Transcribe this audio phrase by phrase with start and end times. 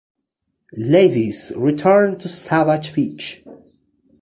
[0.75, 3.43] Ladies: Return to Savage Beach".